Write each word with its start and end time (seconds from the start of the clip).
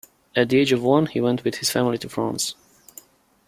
At 0.35 0.49
the 0.49 0.57
age 0.57 0.71
of 0.71 0.81
one, 0.81 1.05
he 1.05 1.21
went 1.21 1.43
with 1.43 1.57
his 1.57 1.69
family 1.69 1.99
to 1.99 2.09
France. 2.09 2.55